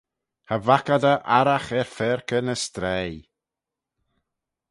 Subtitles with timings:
[0.45, 3.17] Cha vaik ad eh arragh er faarkey ny straih.